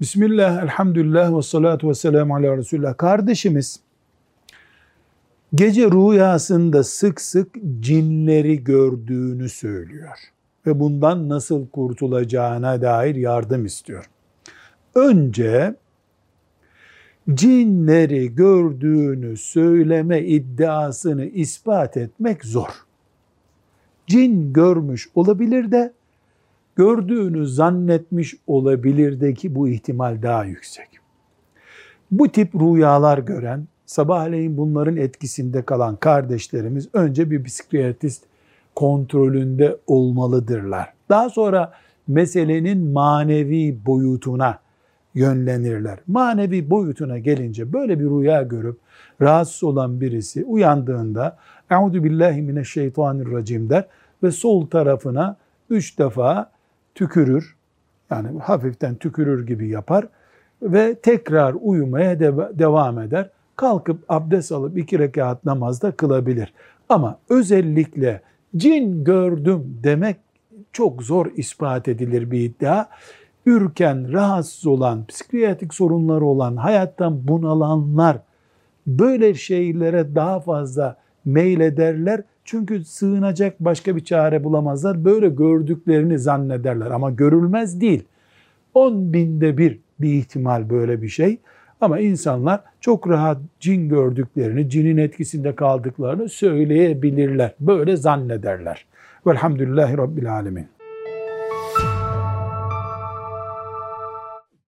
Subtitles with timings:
[0.00, 2.96] Bismillah, elhamdülillah ve salatu ve selamu ala Resulullah.
[2.96, 3.80] Kardeşimiz
[5.54, 10.18] gece rüyasında sık sık cinleri gördüğünü söylüyor.
[10.66, 14.10] Ve bundan nasıl kurtulacağına dair yardım istiyor.
[14.94, 15.74] Önce
[17.34, 22.70] cinleri gördüğünü söyleme iddiasını ispat etmek zor.
[24.06, 25.92] Cin görmüş olabilir de
[26.80, 30.88] gördüğünü zannetmiş olabilir de ki bu ihtimal daha yüksek.
[32.10, 38.24] Bu tip rüyalar gören, sabahleyin bunların etkisinde kalan kardeşlerimiz önce bir psikiyatrist
[38.74, 40.92] kontrolünde olmalıdırlar.
[41.08, 41.72] Daha sonra
[42.08, 44.58] meselenin manevi boyutuna
[45.14, 45.98] yönlenirler.
[46.06, 48.78] Manevi boyutuna gelince böyle bir rüya görüp
[49.20, 51.36] rahatsız olan birisi uyandığında
[51.70, 53.86] Euzu billahi mineşşeytanirracim der
[54.22, 55.36] ve sol tarafına
[55.70, 56.50] üç defa
[57.00, 57.56] tükürür.
[58.10, 60.08] Yani hafiften tükürür gibi yapar
[60.62, 63.30] ve tekrar uyumaya de- devam eder.
[63.56, 66.52] Kalkıp abdest alıp iki rekat namazda kılabilir.
[66.88, 68.20] Ama özellikle
[68.56, 70.16] cin gördüm demek
[70.72, 72.86] çok zor ispat edilir bir iddia.
[73.46, 78.18] Ürken, rahatsız olan, psikiyatrik sorunları olan, hayattan bunalanlar
[78.86, 82.22] böyle şeylere daha fazla meylederler.
[82.50, 85.04] Çünkü sığınacak başka bir çare bulamazlar.
[85.04, 88.04] Böyle gördüklerini zannederler ama görülmez değil.
[88.74, 91.38] 10 binde bir bir ihtimal böyle bir şey.
[91.80, 97.54] Ama insanlar çok rahat cin gördüklerini, cinin etkisinde kaldıklarını söyleyebilirler.
[97.60, 98.86] Böyle zannederler.
[99.26, 100.79] Velhamdülillahi Rabbil Alemin.